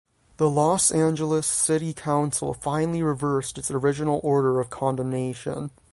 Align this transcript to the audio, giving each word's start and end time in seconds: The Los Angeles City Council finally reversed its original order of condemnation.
The 0.37 0.49
Los 0.49 0.89
Angeles 0.89 1.45
City 1.45 1.93
Council 1.93 2.55
finally 2.55 3.03
reversed 3.03 3.59
its 3.59 3.69
original 3.69 4.19
order 4.23 4.59
of 4.59 4.71
condemnation. 4.71 5.69